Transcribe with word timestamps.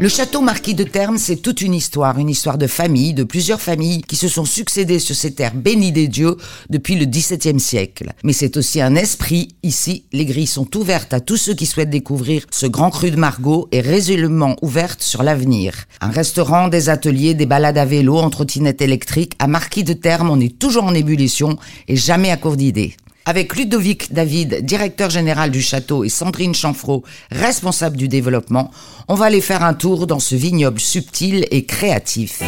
Le 0.00 0.08
château 0.08 0.40
marquis 0.40 0.72
de 0.72 0.84
Terme, 0.84 1.18
c'est 1.18 1.36
toute 1.36 1.60
une 1.60 1.74
histoire, 1.74 2.18
une 2.18 2.30
histoire 2.30 2.56
de 2.56 2.66
famille, 2.66 3.12
de 3.12 3.22
plusieurs 3.22 3.60
familles 3.60 4.00
qui 4.00 4.16
se 4.16 4.28
sont 4.28 4.46
succédées 4.46 4.98
sur 4.98 5.14
ces 5.14 5.34
terres 5.34 5.54
bénies 5.54 5.92
des 5.92 6.08
dieux 6.08 6.38
depuis 6.70 6.94
le 6.94 7.04
XVIIe 7.04 7.60
siècle. 7.60 8.14
Mais 8.24 8.32
c'est 8.32 8.56
aussi 8.56 8.80
un 8.80 8.94
esprit. 8.94 9.48
Ici, 9.62 10.06
les 10.14 10.24
grilles 10.24 10.46
sont 10.46 10.74
ouvertes 10.74 11.12
à 11.12 11.20
tous 11.20 11.36
ceux 11.36 11.52
qui 11.52 11.66
souhaitent 11.66 11.90
découvrir 11.90 12.46
ce 12.50 12.64
grand 12.64 12.88
cru 12.88 13.10
de 13.10 13.16
Margot 13.16 13.68
et 13.72 13.82
résolument 13.82 14.56
ouvertes 14.62 15.02
sur 15.02 15.22
l'avenir. 15.22 15.74
Un 16.00 16.08
restaurant, 16.08 16.68
des 16.68 16.88
ateliers, 16.88 17.34
des 17.34 17.44
balades 17.44 17.76
à 17.76 17.84
vélo, 17.84 18.16
en 18.16 18.30
trottinette 18.30 18.80
électrique. 18.80 19.34
À 19.38 19.48
Marquis 19.48 19.84
de 19.84 19.92
Terme, 19.92 20.30
on 20.30 20.40
est 20.40 20.58
toujours 20.58 20.84
en 20.84 20.94
ébullition 20.94 21.58
et 21.88 21.96
jamais 21.96 22.30
à 22.30 22.38
court 22.38 22.56
d'idées. 22.56 22.96
Avec 23.26 23.54
Ludovic 23.54 24.12
David, 24.12 24.64
directeur 24.64 25.10
général 25.10 25.50
du 25.50 25.60
château, 25.60 26.04
et 26.04 26.08
Sandrine 26.08 26.54
Chanfreau, 26.54 27.04
responsable 27.30 27.96
du 27.96 28.08
développement, 28.08 28.70
on 29.08 29.14
va 29.14 29.26
aller 29.26 29.42
faire 29.42 29.62
un 29.62 29.74
tour 29.74 30.06
dans 30.06 30.18
ce 30.18 30.34
vignoble 30.34 30.80
subtil 30.80 31.46
et 31.50 31.64
créatif. 31.66 32.42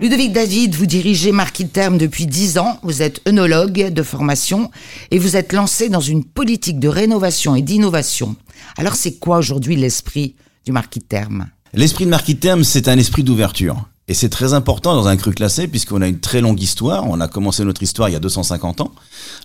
Ludovic 0.00 0.32
David, 0.32 0.76
vous 0.76 0.86
dirigez 0.86 1.30
Marquis 1.30 1.64
de 1.64 1.68
Terme 1.70 1.98
depuis 1.98 2.26
10 2.26 2.58
ans, 2.58 2.78
vous 2.82 3.02
êtes 3.02 3.20
œnologue 3.28 3.88
de 3.92 4.02
formation 4.02 4.70
et 5.10 5.18
vous 5.18 5.36
êtes 5.36 5.52
lancé 5.52 5.90
dans 5.90 6.00
une 6.00 6.24
politique 6.24 6.78
de 6.78 6.88
rénovation 6.88 7.54
et 7.54 7.62
d'innovation. 7.62 8.36
Alors 8.78 8.94
c'est 8.94 9.18
quoi 9.18 9.38
aujourd'hui 9.38 9.76
l'esprit 9.76 10.36
du 10.64 10.72
Marquis 10.72 11.00
de 11.00 11.04
Terme 11.04 11.48
L'esprit 11.74 12.06
de 12.06 12.10
Marquis 12.10 12.34
de 12.34 12.40
Terme, 12.40 12.64
c'est 12.64 12.88
un 12.88 12.96
esprit 12.96 13.24
d'ouverture. 13.24 13.84
Et 14.10 14.14
c'est 14.14 14.28
très 14.28 14.54
important 14.54 14.96
dans 14.96 15.06
un 15.06 15.16
cru 15.16 15.30
classé 15.30 15.68
puisqu'on 15.68 16.02
a 16.02 16.08
une 16.08 16.18
très 16.18 16.40
longue 16.40 16.60
histoire. 16.60 17.08
On 17.08 17.20
a 17.20 17.28
commencé 17.28 17.64
notre 17.64 17.80
histoire 17.80 18.08
il 18.08 18.12
y 18.12 18.16
a 18.16 18.18
250 18.18 18.80
ans. 18.80 18.90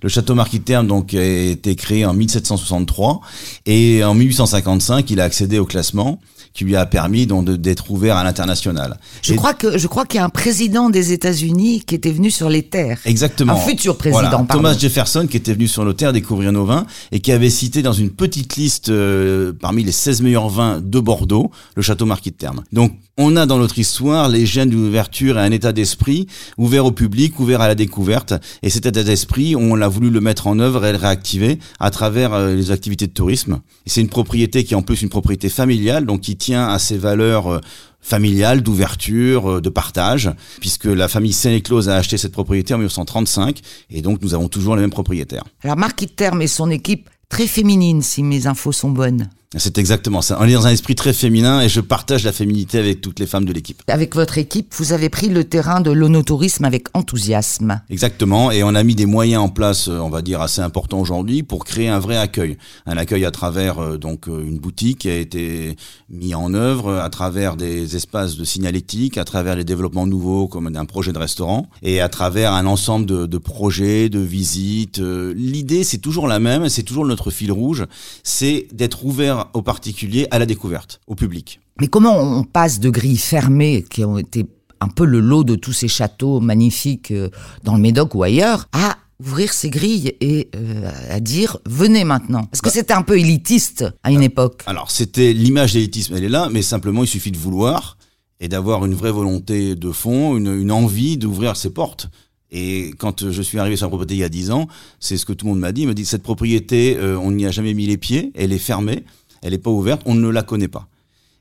Le 0.01 0.09
château 0.09 0.33
Marquis 0.33 0.57
de 0.57 0.63
Terme 0.63 0.87
donc 0.87 1.13
a 1.13 1.23
été 1.23 1.75
créé 1.75 2.03
en 2.03 2.15
1763 2.15 3.21
et 3.67 4.03
en 4.03 4.15
1855 4.15 5.07
il 5.11 5.19
a 5.19 5.23
accédé 5.23 5.59
au 5.59 5.65
classement 5.65 6.19
qui 6.55 6.63
lui 6.63 6.75
a 6.75 6.87
permis 6.87 7.27
donc 7.27 7.45
d'être 7.47 7.91
ouvert 7.91 8.17
à 8.17 8.23
l'international. 8.23 8.97
Je 9.21 9.35
crois 9.35 9.53
que 9.53 9.77
je 9.77 9.85
crois 9.85 10.07
qu'il 10.07 10.17
y 10.17 10.21
a 10.21 10.25
un 10.25 10.29
président 10.29 10.89
des 10.89 11.11
États-Unis 11.11 11.83
qui 11.85 11.93
était 11.93 12.11
venu 12.11 12.31
sur 12.31 12.49
les 12.49 12.63
terres. 12.63 12.97
Exactement. 13.05 13.53
Un 13.53 13.57
futur 13.57 13.97
président. 13.97 14.21
Voilà, 14.21 14.45
Thomas 14.49 14.75
Jefferson 14.75 15.27
qui 15.29 15.37
était 15.37 15.53
venu 15.53 15.67
sur 15.67 15.85
nos 15.85 15.93
terres 15.93 16.11
découvrir 16.11 16.51
nos 16.51 16.65
vins 16.65 16.87
et 17.11 17.19
qui 17.19 17.31
avait 17.31 17.51
cité 17.51 17.83
dans 17.83 17.93
une 17.93 18.09
petite 18.09 18.55
liste 18.55 18.89
euh, 18.89 19.53
parmi 19.61 19.83
les 19.83 19.91
16 19.91 20.23
meilleurs 20.23 20.49
vins 20.49 20.81
de 20.81 20.99
Bordeaux 20.99 21.51
le 21.75 21.83
château 21.83 22.07
Marquis 22.07 22.31
de 22.31 22.37
Terme. 22.37 22.63
Donc 22.73 22.93
on 23.17 23.35
a 23.35 23.45
dans 23.45 23.57
notre 23.57 23.79
histoire 23.79 24.27
les 24.27 24.45
gènes 24.45 24.69
d'une 24.69 24.87
ouverture 24.87 25.37
et 25.37 25.41
un 25.41 25.51
état 25.51 25.71
d'esprit 25.71 26.27
ouvert 26.57 26.85
au 26.85 26.91
public, 26.91 27.39
ouvert 27.39 27.61
à 27.61 27.67
la 27.67 27.75
découverte. 27.75 28.33
Et 28.61 28.69
cet 28.69 28.85
état 28.85 29.03
d'esprit, 29.03 29.55
on 29.55 29.75
l'a 29.75 29.87
voulu 29.87 30.09
le 30.09 30.19
mettre 30.19 30.47
en 30.47 30.59
œuvre 30.59 30.85
et 30.85 30.91
le 30.91 30.97
réactiver 30.97 31.59
à 31.79 31.91
travers 31.91 32.33
euh, 32.33 32.55
les 32.55 32.71
activités 32.71 33.07
de 33.07 33.13
tourisme. 33.13 33.61
C'est 33.85 34.01
une 34.01 34.09
propriété 34.09 34.63
qui 34.63 34.73
est 34.73 34.77
en 34.77 34.81
plus 34.81 35.01
une 35.01 35.09
propriété 35.09 35.49
familiale, 35.49 36.05
donc 36.05 36.21
qui 36.21 36.35
tient 36.35 36.67
à 36.67 36.77
ses 36.77 36.97
valeurs 36.97 37.47
euh, 37.47 37.59
familiales, 38.01 38.61
d'ouverture, 38.61 39.49
euh, 39.49 39.61
de 39.61 39.69
partage, 39.69 40.29
puisque 40.59 40.85
la 40.85 41.07
famille 41.07 41.33
Sénéclose 41.33 41.87
a 41.87 41.95
acheté 41.95 42.17
cette 42.17 42.33
propriété 42.33 42.73
en 42.73 42.77
1935, 42.77 43.61
et 43.91 44.01
donc 44.01 44.21
nous 44.21 44.33
avons 44.33 44.49
toujours 44.49 44.75
les 44.75 44.81
mêmes 44.81 44.91
propriétaires. 44.91 45.45
Alors 45.63 45.77
Marc 45.77 46.05
Terme 46.15 46.41
et 46.41 46.47
son 46.47 46.69
équipe, 46.69 47.09
très 47.29 47.47
féminine 47.47 48.01
si 48.01 48.23
mes 48.23 48.45
infos 48.45 48.73
sont 48.73 48.91
bonnes. 48.91 49.29
C'est 49.57 49.77
exactement 49.77 50.21
ça. 50.21 50.37
On 50.41 50.45
est 50.45 50.53
dans 50.53 50.67
un 50.67 50.71
esprit 50.71 50.95
très 50.95 51.13
féminin 51.13 51.61
et 51.61 51.69
je 51.69 51.79
partage 51.79 52.25
la 52.25 52.33
féminité 52.33 52.77
avec 52.77 52.99
toutes 52.99 53.19
les 53.19 53.25
femmes 53.25 53.45
de 53.45 53.53
l'équipe. 53.53 53.81
Avec 53.87 54.13
votre 54.13 54.37
équipe, 54.37 54.73
vous 54.77 54.91
avez 54.91 55.07
pris 55.07 55.29
le 55.29 55.45
terrain 55.45 55.79
de 55.79 55.91
l'onotourisme 55.91 56.65
avec 56.65 56.87
enthousiasme. 56.93 57.81
Exactement. 57.89 58.51
Et 58.51 58.63
on 58.63 58.75
a 58.75 58.83
mis 58.83 58.95
des 58.95 59.05
moyens 59.05 59.43
en 59.43 59.49
place, 59.49 59.87
euh, 59.87 59.99
on 59.99 60.09
va 60.09 60.21
dire, 60.21 60.41
assez 60.41 60.61
importants 60.61 60.99
aujourd'hui 60.99 61.41
pour 61.41 61.63
créer 61.63 61.87
un 61.87 61.99
vrai 61.99 62.17
accueil. 62.17 62.57
Un 62.85 62.97
accueil 62.97 63.23
à 63.23 63.31
travers 63.31 63.79
euh, 63.79 63.97
donc 63.97 64.27
euh, 64.27 64.45
une 64.45 64.59
boutique 64.59 64.99
qui 64.99 65.09
a 65.09 65.17
été 65.17 65.77
mis 66.09 66.35
en 66.35 66.53
œuvre, 66.53 66.93
à 66.95 67.09
travers 67.09 67.55
des 67.55 67.95
espaces 67.95 68.35
de 68.35 68.43
signalétique, 68.43 69.17
à 69.17 69.23
travers 69.23 69.55
les 69.55 69.63
développements 69.63 70.05
nouveaux 70.05 70.47
comme 70.49 70.67
un 70.75 70.85
projet 70.85 71.13
de 71.13 71.19
restaurant 71.19 71.67
et 71.81 72.01
à 72.01 72.09
travers 72.09 72.51
un 72.51 72.65
ensemble 72.65 73.05
de, 73.05 73.25
de 73.25 73.37
projets, 73.37 74.09
de 74.09 74.19
visites. 74.19 74.99
L'idée, 74.99 75.83
c'est 75.83 75.97
toujours 75.97 76.27
la 76.27 76.39
même, 76.39 76.67
c'est 76.67 76.83
toujours 76.83 77.05
notre 77.05 77.31
fil 77.31 77.51
rouge, 77.51 77.85
c'est 78.23 78.67
d'être 78.73 79.05
ouvert 79.05 79.44
aux 79.53 79.61
particuliers 79.61 80.27
à 80.31 80.39
la 80.39 80.45
découverte, 80.45 81.01
au 81.07 81.15
public. 81.15 81.59
Mais 81.79 81.87
comment 81.87 82.17
on 82.17 82.43
passe 82.43 82.79
de 82.79 82.89
grilles 82.89 83.17
fermées 83.17 83.83
qui 83.89 84.05
ont 84.05 84.17
été 84.17 84.45
un 84.79 84.87
peu 84.87 85.05
le 85.05 85.19
lot 85.19 85.43
de 85.43 85.55
tous 85.55 85.73
ces 85.73 85.87
châteaux 85.87 86.39
magnifiques 86.39 87.11
euh, 87.11 87.29
dans 87.63 87.75
le 87.75 87.81
Médoc 87.81 88.15
ou 88.15 88.23
ailleurs 88.23 88.67
à 88.71 88.97
ouvrir 89.19 89.53
ces 89.53 89.69
grilles 89.69 90.13
et 90.19 90.49
euh, 90.55 90.91
à 91.09 91.19
dire 91.19 91.57
venez 91.65 92.03
maintenant? 92.03 92.45
Parce 92.45 92.61
que 92.61 92.67
bah. 92.67 92.73
c'était 92.73 92.93
un 92.93 93.01
peu 93.01 93.17
élitiste 93.17 93.85
à 94.03 94.11
une 94.11 94.21
époque. 94.21 94.63
Alors 94.65 94.91
c'était 94.91 95.33
l'image 95.33 95.73
d'élitisme, 95.73 96.15
elle 96.15 96.23
est 96.23 96.29
là, 96.29 96.49
mais 96.51 96.61
simplement 96.61 97.03
il 97.03 97.07
suffit 97.07 97.31
de 97.31 97.37
vouloir 97.37 97.97
et 98.39 98.47
d'avoir 98.47 98.85
une 98.85 98.93
vraie 98.93 99.11
volonté 99.11 99.75
de 99.75 99.91
fond, 99.91 100.37
une, 100.37 100.71
envie 100.71 101.17
d'ouvrir 101.17 101.55
ses 101.55 101.69
portes. 101.69 102.09
Et 102.51 102.91
quand 102.97 103.31
je 103.31 103.41
suis 103.41 103.59
arrivé 103.59 103.75
sur 103.75 103.85
la 103.85 103.89
propriété 103.89 104.15
il 104.15 104.19
y 104.19 104.23
a 104.23 104.29
10 104.29 104.51
ans, 104.51 104.67
c'est 104.99 105.17
ce 105.17 105.25
que 105.25 105.33
tout 105.33 105.45
le 105.45 105.53
monde 105.53 105.59
m'a 105.59 105.71
dit. 105.71 105.81
Il 105.81 105.87
m'a 105.87 105.93
dit 105.93 106.05
cette 106.05 106.23
propriété, 106.23 106.97
euh, 106.97 107.17
on 107.17 107.31
n'y 107.31 107.45
a 107.45 107.51
jamais 107.51 107.73
mis 107.73 107.87
les 107.87 107.97
pieds, 107.97 108.31
elle 108.35 108.53
est 108.53 108.59
fermée 108.59 109.03
elle 109.45 109.51
n'est 109.51 109.59
pas 109.59 109.69
ouverte, 109.69 110.01
on 110.07 110.15
ne 110.15 110.27
la 110.27 110.41
connaît 110.41 110.67
pas. 110.67 110.87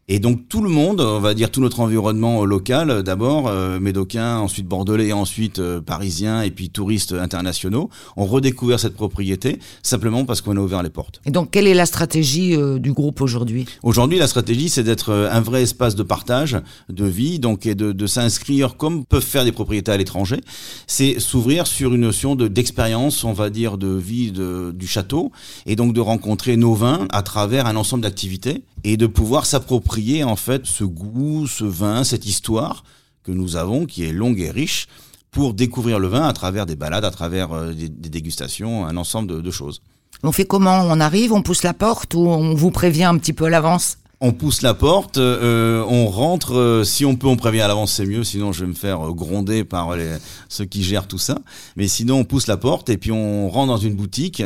Et 0.06 0.18
donc 0.18 0.48
tout 0.50 0.60
le 0.60 0.68
monde, 0.68 1.00
on 1.00 1.18
va 1.18 1.32
dire 1.32 1.50
tout 1.50 1.62
notre 1.62 1.80
environnement 1.80 2.44
local, 2.44 3.02
d'abord 3.02 3.48
euh, 3.48 3.80
médocain, 3.80 4.36
ensuite 4.36 4.66
bordelais, 4.66 5.14
ensuite 5.14 5.60
euh, 5.60 5.80
parisien, 5.80 6.42
et 6.42 6.50
puis 6.50 6.68
touristes 6.68 7.12
internationaux, 7.12 7.88
ont 8.18 8.26
redécouvert 8.26 8.78
cette 8.78 8.92
propriété 8.92 9.58
simplement 9.82 10.26
parce 10.26 10.42
qu'on 10.42 10.58
a 10.58 10.60
ouvert 10.60 10.82
les 10.82 10.90
portes. 10.90 11.22
Et 11.24 11.30
donc 11.30 11.50
quelle 11.52 11.66
est 11.66 11.74
la 11.74 11.86
stratégie 11.86 12.54
euh, 12.54 12.78
du 12.78 12.92
groupe 12.92 13.22
aujourd'hui? 13.22 13.64
Aujourd'hui, 13.82 14.18
la 14.18 14.26
stratégie, 14.26 14.68
c'est 14.68 14.82
d'être 14.82 15.10
un 15.10 15.40
vrai 15.40 15.62
espace 15.62 15.94
de 15.94 16.02
partage, 16.02 16.58
de 16.90 17.06
vie, 17.06 17.38
donc 17.38 17.64
et 17.64 17.74
de, 17.74 17.92
de 17.92 18.06
s'inscrire 18.06 18.76
comme 18.76 19.06
peuvent 19.06 19.24
faire 19.24 19.44
des 19.44 19.52
propriétés 19.52 19.90
à 19.90 19.96
l'étranger. 19.96 20.40
C'est 20.86 21.18
s'ouvrir 21.18 21.66
sur 21.66 21.94
une 21.94 22.02
notion 22.02 22.36
de 22.36 22.46
d'expérience, 22.46 23.24
on 23.24 23.32
va 23.32 23.48
dire, 23.48 23.78
de 23.78 23.88
vie 23.88 24.32
de, 24.32 24.70
du 24.74 24.86
château, 24.86 25.32
et 25.64 25.76
donc 25.76 25.94
de 25.94 26.00
rencontrer 26.00 26.58
nos 26.58 26.74
vins 26.74 27.06
à 27.10 27.22
travers 27.22 27.66
un 27.66 27.76
ensemble 27.76 28.02
d'activités 28.02 28.64
et 28.84 28.96
de 28.96 29.06
pouvoir 29.06 29.46
s'approprier 29.46 30.22
en 30.22 30.36
fait 30.36 30.66
ce 30.66 30.84
goût, 30.84 31.46
ce 31.46 31.64
vin, 31.64 32.04
cette 32.04 32.26
histoire 32.26 32.84
que 33.24 33.32
nous 33.32 33.56
avons 33.56 33.86
qui 33.86 34.04
est 34.04 34.12
longue 34.12 34.40
et 34.40 34.50
riche 34.50 34.86
pour 35.30 35.54
découvrir 35.54 35.98
le 35.98 36.06
vin 36.06 36.22
à 36.22 36.32
travers 36.32 36.66
des 36.66 36.76
balades, 36.76 37.04
à 37.04 37.10
travers 37.10 37.52
euh, 37.52 37.72
des, 37.72 37.88
dégustations, 37.88 38.86
un 38.86 38.96
ensemble 38.96 39.42
de, 39.42 39.50
choses. 39.50 39.82
On 40.22 40.30
fait 40.30 40.44
comment? 40.44 40.82
On 40.88 41.00
arrive, 41.00 41.32
on 41.32 41.42
pousse 41.42 41.64
la 41.64 41.74
porte 41.74 42.14
ou 42.14 42.20
on 42.20 42.54
vous 42.54 42.70
prévient 42.70 43.04
un 43.04 43.18
petit 43.18 43.32
peu 43.32 43.46
à 43.46 43.50
l'avance? 43.50 43.98
On 44.20 44.32
pousse 44.32 44.62
la 44.62 44.74
porte, 44.74 45.18
euh, 45.18 45.84
on 45.88 46.06
rentre. 46.06 46.54
Euh, 46.54 46.84
si 46.84 47.04
on 47.04 47.16
peut, 47.16 47.26
on 47.26 47.36
prévient 47.36 47.62
à 47.62 47.68
l'avance, 47.68 47.92
c'est 47.92 48.06
mieux. 48.06 48.22
Sinon, 48.22 48.52
je 48.52 48.60
vais 48.60 48.68
me 48.68 48.74
faire 48.74 49.00
gronder 49.10 49.64
par 49.64 49.96
les, 49.96 50.08
ceux 50.48 50.64
qui 50.66 50.84
gèrent 50.84 51.08
tout 51.08 51.18
ça. 51.18 51.38
Mais 51.76 51.88
sinon, 51.88 52.20
on 52.20 52.24
pousse 52.24 52.46
la 52.46 52.56
porte 52.56 52.88
et 52.88 52.96
puis 52.96 53.10
on 53.10 53.50
rentre 53.50 53.68
dans 53.68 53.76
une 53.76 53.94
boutique 53.94 54.42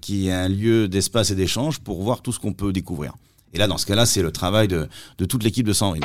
qui 0.00 0.28
est 0.28 0.32
un 0.32 0.48
lieu 0.48 0.88
d'espace 0.88 1.30
et 1.30 1.36
d'échange 1.36 1.78
pour 1.78 2.02
voir 2.02 2.22
tout 2.22 2.32
ce 2.32 2.40
qu'on 2.40 2.52
peut 2.52 2.72
découvrir. 2.72 3.14
Et 3.54 3.58
là, 3.58 3.68
dans 3.68 3.78
ce 3.78 3.86
cas-là, 3.86 4.04
c'est 4.04 4.22
le 4.22 4.32
travail 4.32 4.66
de, 4.68 4.88
toute 5.28 5.44
l'équipe 5.44 5.66
de 5.66 5.72
Sandrine. 5.72 6.04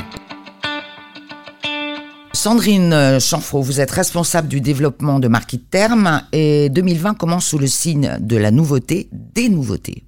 Sandrine 2.32 2.94
euh, 2.94 3.20
Chanfro, 3.20 3.62
vous 3.62 3.82
êtes 3.82 3.92
responsable 3.92 4.48
du 4.48 4.62
développement 4.62 5.20
de 5.20 5.28
Marquis 5.28 5.58
de 5.58 5.64
Terme 5.64 6.22
et 6.32 6.70
2020 6.70 7.16
commence 7.16 7.48
sous 7.48 7.58
le 7.58 7.68
signe 7.68 8.18
de 8.22 8.38
la 8.38 8.52
nouveauté, 8.52 9.10
des 9.12 9.50
nouveautés. 9.50 10.04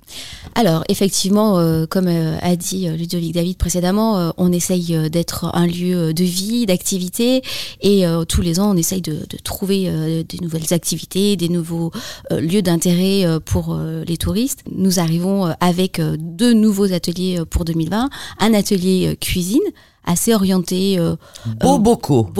Alors 0.55 0.83
effectivement, 0.89 1.59
euh, 1.59 1.85
comme 1.85 2.07
euh, 2.07 2.37
a 2.41 2.55
dit 2.55 2.87
Ludovic 2.89 3.33
David 3.33 3.57
précédemment, 3.57 4.33
on 4.37 4.51
essaye 4.51 5.09
d'être 5.09 5.49
un 5.53 5.67
lieu 5.67 6.13
de 6.13 6.23
vie, 6.23 6.65
d'activité 6.65 7.41
et 7.81 8.03
tous 8.27 8.41
les 8.41 8.59
ans 8.59 8.71
on 8.71 8.77
essaye 8.77 9.01
de, 9.01 9.13
de 9.29 9.37
trouver 9.43 10.23
des 10.23 10.37
nouvelles 10.41 10.73
activités, 10.73 11.35
des 11.35 11.49
nouveaux 11.49 11.91
lieux 12.31 12.61
d'intérêt 12.61 13.25
pour 13.45 13.77
les 14.05 14.17
touristes. 14.17 14.63
Nous 14.71 14.99
arrivons 14.99 15.53
avec 15.59 16.01
deux 16.17 16.53
nouveaux 16.53 16.93
ateliers 16.93 17.41
pour 17.49 17.65
2020, 17.65 18.09
un 18.39 18.53
atelier 18.53 19.17
cuisine 19.19 19.61
assez 20.05 20.33
orienté 20.33 20.97
euh. 20.99 21.15
Beau 21.59 21.77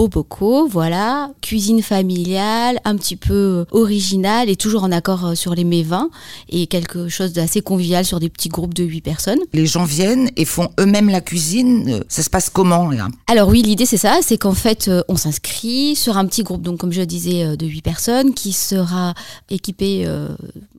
bocaux, 0.08 0.66
voilà, 0.66 1.30
cuisine 1.40 1.82
familiale, 1.82 2.80
un 2.84 2.96
petit 2.96 3.16
peu 3.16 3.34
euh, 3.34 3.64
originale 3.70 4.50
et 4.50 4.56
toujours 4.56 4.84
en 4.84 4.92
accord 4.92 5.26
euh, 5.26 5.34
sur 5.34 5.54
les 5.54 5.64
mets 5.64 5.82
vins 5.82 6.10
et 6.48 6.66
quelque 6.66 7.08
chose 7.08 7.32
d'assez 7.32 7.61
convivial 7.62 8.04
sur 8.04 8.20
des 8.20 8.28
petits 8.28 8.48
groupes 8.48 8.74
de 8.74 8.84
8 8.84 9.00
personnes. 9.00 9.38
Les 9.52 9.66
gens 9.66 9.84
viennent 9.84 10.30
et 10.36 10.44
font 10.44 10.68
eux-mêmes 10.78 11.08
la 11.08 11.20
cuisine. 11.20 12.02
Ça 12.08 12.22
se 12.22 12.30
passe 12.30 12.50
comment 12.50 12.90
Alors 13.28 13.48
oui, 13.48 13.62
l'idée 13.62 13.86
c'est 13.86 13.96
ça, 13.96 14.18
c'est 14.22 14.38
qu'en 14.38 14.54
fait 14.54 14.90
on 15.08 15.16
s'inscrit 15.16 15.96
sur 15.96 16.16
un 16.16 16.26
petit 16.26 16.42
groupe 16.42 16.62
donc 16.62 16.78
comme 16.78 16.92
je 16.92 17.02
disais 17.02 17.56
de 17.56 17.66
8 17.66 17.82
personnes 17.82 18.34
qui 18.34 18.52
sera 18.52 19.14
équipé 19.50 20.06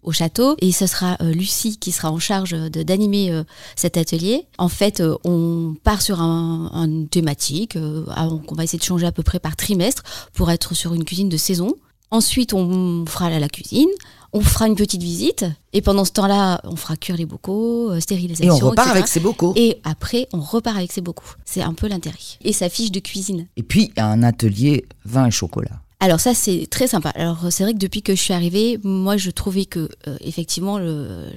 au 0.03 0.11
château 0.11 0.55
et 0.59 0.71
ce 0.71 0.87
sera 0.87 1.17
Lucie 1.21 1.77
qui 1.77 1.91
sera 1.91 2.11
en 2.11 2.19
charge 2.19 2.51
d'animer 2.51 3.43
cet 3.75 3.97
atelier. 3.97 4.45
En 4.57 4.69
fait, 4.69 5.01
on 5.23 5.75
part 5.83 6.01
sur 6.01 6.21
un 6.21 6.71
une 6.73 7.07
thématique 7.07 7.75
euh, 7.75 8.03
qu'on 8.47 8.55
va 8.55 8.63
essayer 8.63 8.79
de 8.79 8.83
changer 8.83 9.05
à 9.05 9.11
peu 9.11 9.23
près 9.23 9.39
par 9.39 9.55
trimestre 9.55 10.03
pour 10.33 10.51
être 10.51 10.73
sur 10.73 10.93
une 10.93 11.03
cuisine 11.03 11.29
de 11.29 11.37
saison. 11.37 11.75
Ensuite, 12.13 12.53
on 12.53 13.05
fera 13.05 13.29
la 13.29 13.49
cuisine 13.49 13.89
on 14.33 14.41
fera 14.41 14.67
une 14.67 14.75
petite 14.75 15.01
visite 15.01 15.45
et 15.73 15.81
pendant 15.81 16.05
ce 16.05 16.11
temps-là, 16.11 16.59
on 16.63 16.75
fera 16.75 16.97
cuire 16.97 17.15
les 17.15 17.25
bocaux, 17.25 17.91
euh, 17.91 17.99
stérilisation. 17.99 18.57
Et 18.57 18.63
on 18.63 18.69
repart 18.69 18.89
avec 18.89 19.07
ses 19.07 19.19
bocaux. 19.19 19.53
Et 19.55 19.79
après, 19.83 20.27
on 20.33 20.39
repart 20.39 20.75
avec 20.75 20.91
ses 20.91 21.01
bocaux. 21.01 21.23
C'est 21.45 21.61
un 21.61 21.73
peu 21.73 21.87
l'intérêt. 21.87 22.17
Et 22.43 22.51
sa 22.51 22.67
fiche 22.67 22.91
de 22.91 22.99
cuisine. 22.99 23.47
Et 23.57 23.63
puis, 23.63 23.91
un 23.95 24.23
atelier 24.23 24.85
vin 25.05 25.27
et 25.27 25.31
chocolat. 25.31 25.79
Alors 25.99 26.19
ça 26.19 26.33
c'est 26.33 26.67
très 26.69 26.87
sympa. 26.87 27.09
Alors 27.11 27.45
c'est 27.49 27.63
vrai 27.63 27.73
que 27.73 27.77
depuis 27.77 28.01
que 28.01 28.13
je 28.13 28.19
suis 28.19 28.33
arrivée, 28.33 28.77
moi 28.83 29.15
je 29.15 29.31
trouvais 29.31 29.63
que 29.63 29.87
euh, 30.07 30.17
effectivement 30.19 30.77
le, 30.77 31.27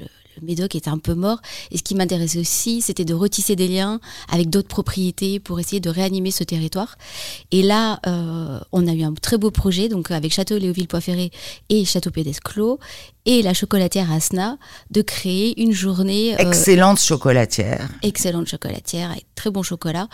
le 0.40 0.46
Médoc 0.46 0.74
était 0.74 0.90
un 0.90 0.98
peu 0.98 1.14
mort. 1.14 1.40
Et 1.70 1.78
ce 1.78 1.82
qui 1.82 1.94
m'intéressait 1.94 2.38
aussi, 2.38 2.80
c'était 2.82 3.04
de 3.04 3.14
retisser 3.14 3.56
des 3.56 3.68
liens 3.68 4.00
avec 4.30 4.50
d'autres 4.50 4.68
propriétés 4.68 5.40
pour 5.40 5.60
essayer 5.60 5.80
de 5.80 5.90
réanimer 5.90 6.30
ce 6.30 6.44
territoire. 6.44 6.96
Et 7.50 7.62
là, 7.62 8.00
euh, 8.06 8.60
on 8.72 8.86
a 8.86 8.92
eu 8.92 9.02
un 9.02 9.14
très 9.14 9.38
beau 9.38 9.50
projet, 9.50 9.88
donc 9.88 10.10
avec 10.10 10.32
Château 10.32 10.58
Léoville-Poiferré 10.58 11.30
et 11.68 11.84
Château 11.84 12.10
Pédesclos 12.10 12.78
et 13.26 13.42
la 13.42 13.52
chocolatière 13.52 14.10
Asna 14.12 14.56
de 14.90 15.02
créer 15.02 15.60
une 15.60 15.72
journée 15.72 16.34
euh, 16.34 16.38
excellente 16.38 17.00
chocolatière 17.00 17.88
excellente 18.02 18.46
chocolatière 18.46 19.10
avec 19.10 19.26
très 19.36 19.50
bon 19.50 19.62
chocolat 19.62 20.08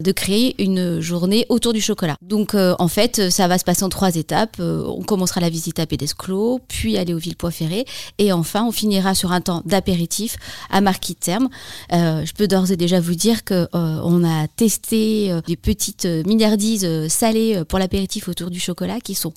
de 0.00 0.10
créer 0.10 0.60
une 0.60 1.00
journée 1.00 1.46
autour 1.48 1.72
du 1.72 1.80
chocolat. 1.80 2.16
Donc 2.22 2.54
euh, 2.54 2.74
en 2.80 2.88
fait 2.88 3.30
ça 3.30 3.46
va 3.46 3.58
se 3.58 3.64
passer 3.64 3.84
en 3.84 3.88
trois 3.88 4.16
étapes. 4.16 4.56
Euh, 4.58 4.84
on 4.86 5.02
commencera 5.02 5.40
la 5.40 5.50
visite 5.50 5.78
à 5.78 5.86
Pédesclos 5.86 6.60
puis 6.66 6.98
aller 6.98 7.14
au 7.14 7.18
Villepoix-Ferré 7.18 7.84
et 8.18 8.32
enfin 8.32 8.64
on 8.66 8.72
finira 8.72 9.14
sur 9.14 9.30
un 9.30 9.40
temps 9.40 9.62
d'apéritif 9.64 10.36
à 10.70 10.80
Marquis 10.80 11.14
de 11.14 11.18
Terme. 11.20 11.48
Je 11.90 12.32
peux 12.32 12.48
d'ores 12.48 12.72
et 12.72 12.76
déjà 12.76 12.98
vous 13.00 13.14
dire 13.14 13.44
que 13.44 13.68
on 13.72 14.24
a 14.24 14.48
testé 14.48 15.32
des 15.46 15.56
petites 15.56 16.06
milliardises 16.26 17.08
salées 17.08 17.62
pour 17.68 17.78
l'apéritif 17.78 18.28
autour 18.28 18.50
du 18.50 18.58
chocolat 18.58 19.00
qui 19.00 19.14
sont 19.14 19.34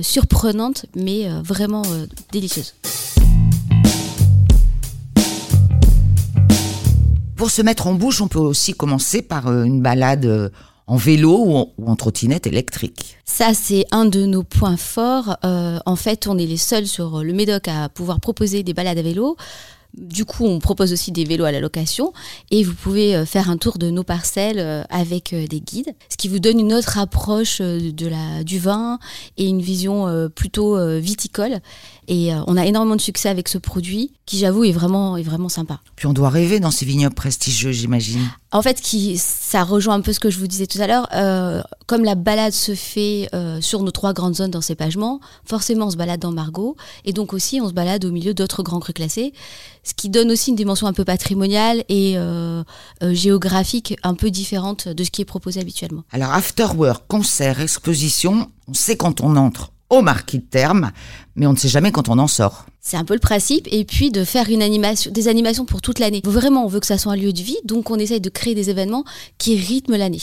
surprenantes 0.00 0.86
mais 0.96 1.28
vraiment 1.42 1.82
délicieuses 2.32 2.74
pour 7.40 7.50
se 7.50 7.62
mettre 7.62 7.86
en 7.86 7.94
bouche, 7.94 8.20
on 8.20 8.28
peut 8.28 8.38
aussi 8.38 8.74
commencer 8.74 9.22
par 9.22 9.46
euh, 9.46 9.64
une 9.64 9.80
balade 9.80 10.26
euh, 10.26 10.50
en 10.86 10.98
vélo 10.98 11.70
ou 11.78 11.86
en, 11.86 11.96
trottinette 11.96 12.46
électrique. 12.46 13.16
Ça, 13.24 13.54
c'est 13.54 13.86
un 13.92 14.04
de 14.04 14.26
nos 14.26 14.42
points 14.42 14.76
forts. 14.76 15.38
Euh, 15.42 15.78
en 15.86 15.96
fait, 15.96 16.26
on 16.26 16.36
est 16.36 16.44
les 16.44 16.58
seuls 16.58 16.86
sur 16.86 17.24
le 17.24 17.32
Médoc 17.32 17.66
à 17.66 17.88
pouvoir 17.88 18.20
proposer 18.20 18.62
des 18.62 18.74
balades 18.74 18.98
à 18.98 19.02
vélo. 19.02 19.38
Du 19.96 20.26
coup, 20.26 20.44
on 20.44 20.58
propose 20.58 20.92
aussi 20.92 21.12
des 21.12 21.24
vélos 21.24 21.46
à 21.46 21.50
la 21.50 21.60
location 21.60 22.12
et 22.50 22.62
vous 22.62 22.74
pouvez 22.74 23.24
faire 23.24 23.48
un 23.48 23.56
tour 23.56 23.78
de 23.78 23.88
nos 23.90 24.04
parcelles 24.04 24.86
avec 24.88 25.34
des 25.34 25.60
guides, 25.60 25.94
ce 26.08 26.16
qui 26.16 26.28
vous 26.28 26.38
donne 26.38 26.60
une 26.60 26.72
autre 26.72 26.96
approche 26.96 27.60
du 27.60 28.58
vin 28.60 29.00
et 29.36 29.48
une 29.48 29.60
vision 29.60 30.28
plutôt 30.32 30.78
viticole. 31.00 31.58
Et 32.12 32.32
on 32.48 32.56
a 32.56 32.66
énormément 32.66 32.96
de 32.96 33.00
succès 33.00 33.28
avec 33.28 33.48
ce 33.48 33.56
produit 33.56 34.12
qui, 34.26 34.38
j'avoue, 34.38 34.64
est 34.64 34.72
vraiment, 34.72 35.16
est 35.16 35.22
vraiment 35.22 35.48
sympa. 35.48 35.80
Puis 35.94 36.08
on 36.08 36.12
doit 36.12 36.28
rêver 36.28 36.58
dans 36.58 36.72
ces 36.72 36.84
vignobles 36.84 37.14
prestigieux, 37.14 37.70
j'imagine. 37.70 38.20
En 38.50 38.62
fait, 38.62 38.80
qui, 38.80 39.16
ça 39.16 39.62
rejoint 39.62 39.94
un 39.94 40.00
peu 40.00 40.12
ce 40.12 40.18
que 40.18 40.28
je 40.28 40.38
vous 40.38 40.48
disais 40.48 40.66
tout 40.66 40.80
à 40.82 40.88
l'heure. 40.88 41.08
comme 41.86 42.04
la 42.04 42.16
balade 42.16 42.52
se 42.52 42.74
fait 42.74 43.30
sur 43.60 43.82
nos 43.82 43.92
trois 43.92 44.12
grandes 44.12 44.34
zones 44.34 44.50
d'encépagement, 44.50 45.20
forcément 45.44 45.86
on 45.86 45.90
se 45.90 45.96
balade 45.96 46.20
dans 46.20 46.32
Margot 46.32 46.76
et 47.04 47.12
donc 47.12 47.32
aussi 47.32 47.60
on 47.60 47.68
se 47.68 47.72
balade 47.72 48.04
au 48.04 48.10
milieu 48.10 48.34
d'autres 48.34 48.64
grands 48.64 48.80
crus 48.80 48.94
classés 48.94 49.32
ce 49.82 49.94
qui 49.94 50.08
donne 50.08 50.30
aussi 50.30 50.50
une 50.50 50.56
dimension 50.56 50.86
un 50.86 50.92
peu 50.92 51.04
patrimoniale 51.04 51.84
et 51.88 52.14
euh, 52.16 52.62
euh, 53.02 53.14
géographique 53.14 53.96
un 54.02 54.14
peu 54.14 54.30
différente 54.30 54.88
de 54.88 55.04
ce 55.04 55.10
qui 55.10 55.22
est 55.22 55.26
proposé 55.26 55.60
habituellement. 55.60 56.02
Alors, 56.12 56.32
after 56.32 56.66
work, 56.76 57.04
concert, 57.08 57.60
exposition, 57.60 58.50
on 58.68 58.74
sait 58.74 58.96
quand 58.96 59.20
on 59.20 59.36
entre 59.36 59.72
au 59.90 60.02
marquis 60.02 60.38
de 60.38 60.44
terme, 60.44 60.92
mais 61.34 61.46
on 61.46 61.52
ne 61.52 61.58
sait 61.58 61.68
jamais 61.68 61.92
quand 61.92 62.08
on 62.08 62.18
en 62.18 62.28
sort. 62.28 62.66
C'est 62.80 62.96
un 62.96 63.04
peu 63.04 63.14
le 63.14 63.20
principe, 63.20 63.68
et 63.70 63.84
puis 63.84 64.10
de 64.10 64.24
faire 64.24 64.48
une 64.48 64.62
animation, 64.62 65.10
des 65.10 65.28
animations 65.28 65.66
pour 65.66 65.82
toute 65.82 65.98
l'année. 65.98 66.22
Vraiment, 66.24 66.64
on 66.64 66.68
veut 66.68 66.80
que 66.80 66.86
ça 66.86 66.96
soit 66.96 67.12
un 67.12 67.16
lieu 67.16 67.32
de 67.32 67.42
vie, 67.42 67.58
donc 67.64 67.90
on 67.90 67.96
essaye 67.96 68.20
de 68.20 68.30
créer 68.30 68.54
des 68.54 68.70
événements 68.70 69.04
qui 69.38 69.56
rythment 69.56 69.96
l'année. 69.96 70.22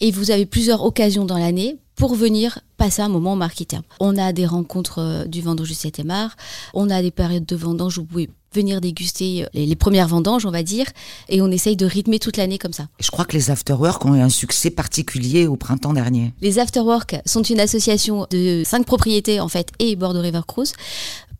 Et 0.00 0.10
vous 0.10 0.30
avez 0.30 0.44
plusieurs 0.44 0.84
occasions 0.84 1.24
dans 1.24 1.38
l'année 1.38 1.78
pour 1.94 2.14
venir 2.14 2.58
passer 2.76 3.02
un 3.02 3.08
moment 3.08 3.34
au 3.34 3.64
terme. 3.64 3.84
On 4.00 4.18
a 4.18 4.32
des 4.32 4.46
rencontres 4.46 4.98
euh, 4.98 5.24
du 5.24 5.40
vendange 5.40 5.68
du 5.68 5.74
7e 5.74 6.10
art, 6.10 6.36
on 6.74 6.90
a 6.90 7.00
des 7.02 7.12
périodes 7.12 7.46
de 7.46 7.56
vendange 7.56 7.98
où 7.98 8.02
vous 8.02 8.06
pouvez 8.06 8.30
venir 8.54 8.80
déguster 8.80 9.44
euh, 9.44 9.48
les, 9.52 9.76
premières 9.76 10.08
vendanges, 10.08 10.46
on 10.46 10.50
va 10.50 10.62
dire, 10.62 10.86
et 11.28 11.42
on 11.42 11.50
essaye 11.50 11.76
de 11.76 11.86
rythmer 11.86 12.18
toute 12.18 12.36
l'année 12.36 12.58
comme 12.58 12.72
ça. 12.72 12.88
Je 13.00 13.10
crois 13.10 13.24
que 13.24 13.36
les 13.36 13.50
afterwork 13.50 14.04
ont 14.04 14.14
eu 14.14 14.20
un 14.20 14.28
succès 14.28 14.70
particulier 14.70 15.46
au 15.46 15.56
printemps 15.56 15.92
dernier. 15.92 16.32
Les 16.40 16.58
afterwork 16.58 17.16
sont 17.26 17.42
une 17.42 17.60
association 17.60 18.26
de 18.30 18.62
cinq 18.64 18.86
propriétés 18.86 19.40
en 19.40 19.48
fait 19.48 19.70
et 19.78 19.96
Bordeaux 19.96 20.20
River 20.20 20.40
Cruise 20.46 20.72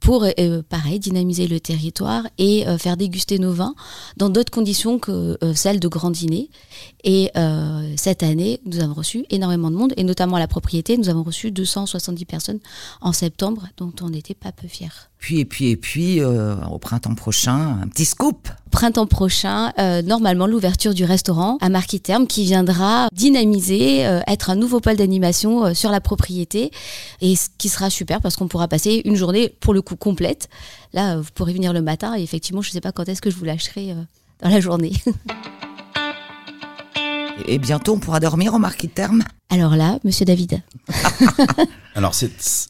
pour, 0.01 0.25
euh, 0.25 0.63
pareil, 0.69 0.99
dynamiser 0.99 1.49
le 1.49 1.61
territoire 1.61 2.27
et 2.37 2.69
euh, 2.69 2.77
faire 2.77 2.99
déguster 2.99 3.39
nos 3.39 3.53
vins 3.53 3.75
dans 4.19 4.29
d'autres 4.29 4.51
conditions 4.51 4.99
que 4.99 5.39
celles 5.55 5.81
de 5.81 5.89
grand 5.89 6.11
dîner. 6.11 6.51
Et 7.05 7.31
cette 7.97 8.23
année, 8.23 8.61
nous 8.67 8.81
avons 8.81 8.95
reçu 8.95 9.25
énormément 9.31 9.71
de 9.71 9.77
monde, 9.77 9.95
et 9.97 10.05
notamment 10.05 10.37
à 10.37 10.41
la 10.41 10.49
propriété, 10.49 10.99
nous 10.99 11.09
avons 11.09 11.23
reçu 11.23 11.51
270 11.51 12.25
personnes 12.27 12.61
en 13.01 13.13
septembre, 13.13 13.69
dont 13.79 13.93
on 14.03 14.11
n'était 14.11 14.35
pas 14.35 14.53
peu 14.53 14.69
fiers. 14.69 14.89
Puis, 15.25 15.41
et 15.41 15.47
puis, 15.47 15.71
et 15.71 15.77
puis, 15.79 16.23
au 16.23 16.77
printemps 16.77 17.15
prochain, 17.15 17.79
un 17.83 17.89
petit 17.89 18.05
scoop. 18.05 18.47
Printemps 18.71 19.07
prochain, 19.07 19.73
euh, 19.79 20.03
normalement 20.03 20.47
l'ouverture 20.47 20.93
du 20.93 21.03
restaurant 21.03 21.57
à 21.63 21.71
Marquis 21.71 21.99
Terme 22.01 22.27
qui 22.27 22.45
viendra 22.45 23.09
dynamiser, 23.11 24.07
euh, 24.07 24.21
être 24.27 24.51
un 24.51 24.55
nouveau 24.55 24.81
pôle 24.81 24.97
d'animation 24.97 25.65
euh, 25.65 25.73
sur 25.73 25.91
la 25.91 26.03
propriété 26.03 26.73
et 27.23 27.37
ce 27.37 27.49
qui 27.57 27.71
sera 27.71 27.89
super 27.89 28.21
parce 28.21 28.37
qu'on 28.37 28.49
pourra 28.49 28.69
passer 28.69 29.01
une 29.07 29.17
journée 29.17 29.49
pour 29.49 29.73
le 29.73 29.81
coup 29.81 29.97
complète. 29.97 30.51
Là, 30.93 31.17
vous 31.17 31.31
pourrez 31.35 31.55
venir 31.55 31.73
le 31.73 31.81
matin 31.81 32.15
et 32.19 32.23
effectivement, 32.23 32.61
je 32.61 32.69
ne 32.69 32.73
sais 32.73 32.83
pas 32.83 32.93
quand 32.93 33.09
est-ce 33.09 33.23
que 33.23 33.31
je 33.31 33.37
vous 33.37 33.47
lâcherai 33.47 33.95
dans 34.43 34.51
la 34.51 34.61
journée. 34.61 34.93
Et 37.47 37.59
bientôt, 37.59 37.95
on 37.95 37.99
pourra 37.99 38.21
dormir 38.21 38.55
au 38.55 38.59
marquis 38.59 38.87
de 38.87 38.93
terme 38.93 39.23
Alors 39.51 39.77
là, 39.77 39.99
monsieur 40.05 40.25
David. 40.25 40.63
Alors, 41.95 42.15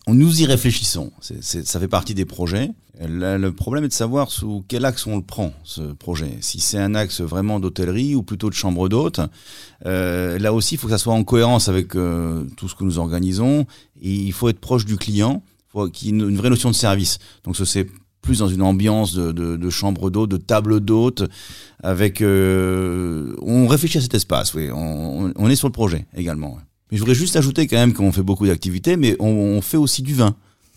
nous 0.09 0.41
y 0.41 0.47
réfléchissons. 0.47 1.13
ça 1.21 1.81
fait 1.81 1.89
partie 1.89 2.15
des 2.15 2.25
projets. 2.25 2.71
le 3.01 3.51
problème 3.51 3.85
est 3.85 3.89
de 3.89 3.93
savoir 3.93 4.31
sous 4.31 4.65
quel 4.69 4.85
axe 4.85 5.07
on 5.07 5.17
le 5.17 5.23
prend, 5.23 5.53
ce 5.65 5.83
projet. 5.83 6.39
Si 6.41 6.61
c'est 6.61 6.79
un 6.79 6.95
axe 6.95 7.21
vraiment 7.21 7.61
d'hôtellerie 7.61 8.15
ou 8.15 8.23
plutôt 8.23 8.49
de 8.49 8.55
chambre 8.55 8.89
d'hôte. 8.89 9.21
Euh, 9.87 10.39
là 10.39 10.53
aussi, 10.53 10.75
il 10.75 10.79
faut 10.79 10.87
que 10.87 10.93
ça 10.93 10.99
soit 10.99 11.15
en 11.15 11.25
cohérence 11.25 11.69
avec 11.69 11.95
euh, 11.95 12.45
tout 12.57 12.69
ce 12.69 12.75
que 12.75 12.85
nous 12.85 12.99
organisons. 12.99 13.67
Et 14.01 14.13
il 14.13 14.33
faut 14.33 14.49
être 14.49 14.61
proche 14.61 14.85
du 14.85 14.97
client. 14.97 15.43
Il 15.47 15.73
faut 15.73 15.89
qu'il 15.89 16.09
y 16.09 16.11
ait 16.11 16.15
une, 16.15 16.37
vraie 16.37 16.51
notion 16.51 16.71
de 16.71 16.75
service. 16.75 17.19
Donc, 17.45 17.57
ce 17.57 17.65
c'est 17.65 17.87
plus 18.25 18.39
dans 18.39 18.49
une 18.49 18.63
ambiance 18.63 19.15
de, 19.15 19.31
de, 19.33 19.71
chambre 19.71 20.11
d'hôte, 20.11 20.31
de 20.31 20.37
table 20.39 20.81
d'hôte, 20.81 21.25
avec. 21.83 22.23
Euh, 22.23 23.37
on 23.43 23.67
réfléchit 23.67 23.99
à 23.99 24.01
cet 24.01 24.15
espace, 24.15 24.55
oui. 24.55 24.71
On, 24.73 25.49
est 25.49 25.57
sur 25.57 25.69
le 25.69 25.73
projet 25.73 26.07
également. 26.17 26.57
Mais 26.91 26.97
je 26.97 27.03
voudrais 27.03 27.15
juste 27.15 27.37
ajouter 27.37 27.67
quand 27.67 27.77
même 27.77 27.93
qu'on 27.93 28.11
fait 28.11 28.23
beaucoup 28.23 28.47
d'activités, 28.47 28.97
mais 28.97 29.15
on, 29.21 29.61
fait 29.61 29.77
aussi 29.77 30.03
du 30.03 30.15
vin 30.15 30.35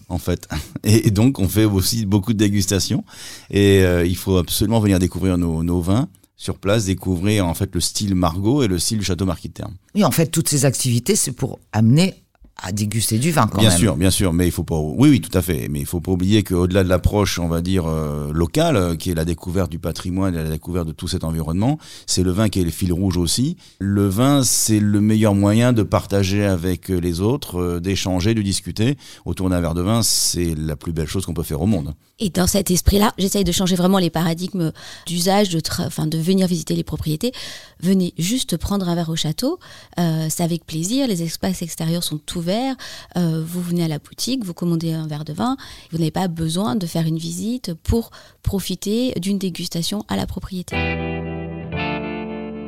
en 0.09 0.17
fait. 0.17 0.47
Et, 0.83 1.09
donc, 1.09 1.39
on 1.39 1.47
fait 1.47 1.65
aussi 1.65 2.05
beaucoup 2.05 2.33
de 2.33 2.37
dégustations. 2.37 3.03
Et 3.49 3.81
euh, 3.83 4.05
il 4.05 4.15
faut 4.17 4.37
absolument 4.37 4.79
venir 4.79 4.99
découvrir 4.99 5.37
nos, 5.37 5.81
vins 5.81 6.09
sur 6.35 6.59
place, 6.59 6.85
découvrir 6.85 7.47
en 7.47 7.53
fait 7.53 7.73
le 7.73 7.79
style 7.81 8.13
Margot 8.13 8.61
et 8.61 8.67
le 8.67 8.77
style 8.77 9.01
Château 9.01 9.25
Marquis 9.25 9.47
de 9.47 9.53
Terme. 9.53 9.73
Oui, 9.95 10.03
en 10.03 10.11
fait, 10.11 10.27
toutes 10.27 10.49
ces 10.49 10.65
activités, 10.65 11.15
c'est 11.15 11.31
pour 11.31 11.59
amener 11.71 12.13
à 12.61 12.71
déguster 12.71 13.19
du 13.19 13.31
vin 13.31 13.47
quand 13.47 13.59
bien 13.59 13.69
même. 13.69 13.77
Bien 13.77 13.87
sûr, 13.87 13.95
bien 13.95 14.09
sûr, 14.09 14.33
mais 14.33 14.47
il 14.47 14.51
faut 14.51 14.63
pas. 14.63 14.77
Oui, 14.77 15.09
oui, 15.09 15.21
tout 15.21 15.35
à 15.37 15.41
fait. 15.41 15.67
Mais 15.69 15.79
il 15.79 15.85
faut 15.85 16.01
pas 16.01 16.11
oublier 16.11 16.43
qu'au-delà 16.43 16.83
de 16.83 16.89
l'approche, 16.89 17.39
on 17.39 17.47
va 17.47 17.61
dire 17.61 17.85
euh, 17.87 18.31
locale, 18.33 18.75
euh, 18.75 18.95
qui 18.95 19.11
est 19.11 19.15
la 19.15 19.25
découverte 19.25 19.69
du 19.69 19.79
patrimoine 19.79 20.33
et 20.33 20.37
la 20.43 20.49
découverte 20.49 20.87
de 20.87 20.91
tout 20.91 21.07
cet 21.07 21.23
environnement, 21.23 21.77
c'est 22.05 22.23
le 22.23 22.31
vin 22.31 22.49
qui 22.49 22.59
est 22.59 22.63
le 22.63 22.71
fil 22.71 22.91
rouge 22.91 23.17
aussi. 23.17 23.57
Le 23.79 24.07
vin, 24.07 24.43
c'est 24.43 24.79
le 24.79 25.01
meilleur 25.01 25.35
moyen 25.35 25.73
de 25.73 25.83
partager 25.83 26.45
avec 26.45 26.89
les 26.89 27.21
autres, 27.21 27.59
euh, 27.59 27.79
d'échanger, 27.79 28.33
de 28.33 28.41
discuter. 28.41 28.97
Autour 29.25 29.49
d'un 29.49 29.61
verre 29.61 29.75
de 29.75 29.81
vin, 29.81 30.01
c'est 30.01 30.55
la 30.55 30.75
plus 30.75 30.93
belle 30.93 31.07
chose 31.07 31.25
qu'on 31.25 31.33
peut 31.33 31.43
faire 31.43 31.61
au 31.61 31.67
monde. 31.67 31.93
Et 32.19 32.29
dans 32.29 32.47
cet 32.47 32.71
esprit-là, 32.71 33.13
j'essaye 33.17 33.43
de 33.43 33.51
changer 33.51 33.75
vraiment 33.75 33.99
les 33.99 34.09
paradigmes 34.09 34.71
d'usage, 35.05 35.49
de, 35.49 35.59
de 35.59 36.17
venir 36.17 36.47
visiter 36.47 36.75
les 36.75 36.83
propriétés. 36.83 37.31
Venez 37.79 38.13
juste 38.17 38.57
prendre 38.57 38.89
un 38.89 38.95
verre 38.95 39.09
au 39.09 39.15
château, 39.15 39.59
c'est 39.97 40.41
avec 40.41 40.65
plaisir. 40.65 41.07
Les 41.07 41.21
espaces 41.21 41.61
extérieurs 41.61 42.03
sont 42.03 42.19
ouverts 42.35 42.75
euh, 43.15 43.43
vous 43.45 43.61
venez 43.61 43.83
à 43.83 43.87
la 43.87 43.99
boutique, 43.99 44.43
vous 44.43 44.53
commandez 44.53 44.93
un 44.93 45.07
verre 45.07 45.25
de 45.25 45.33
vin, 45.33 45.57
vous 45.91 45.97
n'avez 45.97 46.11
pas 46.11 46.27
besoin 46.27 46.75
de 46.75 46.85
faire 46.85 47.05
une 47.05 47.17
visite 47.17 47.73
pour 47.73 48.11
profiter 48.43 49.13
d'une 49.19 49.37
dégustation 49.37 50.03
à 50.07 50.15
la 50.15 50.25
propriété. 50.25 50.75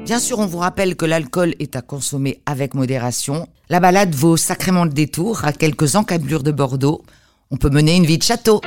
Bien 0.05 0.19
sûr, 0.19 0.39
on 0.39 0.47
vous 0.47 0.57
rappelle 0.57 0.95
que 0.95 1.05
l'alcool 1.05 1.53
est 1.59 1.75
à 1.75 1.81
consommer 1.81 2.41
avec 2.45 2.73
modération. 2.73 3.47
La 3.69 3.79
balade 3.79 4.15
vaut 4.15 4.37
sacrément 4.37 4.85
le 4.85 4.89
détour 4.89 5.45
à 5.45 5.53
quelques 5.53 5.95
encablures 5.95 6.43
de 6.43 6.51
Bordeaux. 6.51 7.03
On 7.51 7.57
peut 7.57 7.69
mener 7.69 7.95
une 7.95 8.05
vie 8.05 8.17
de 8.17 8.23
château. 8.23 8.61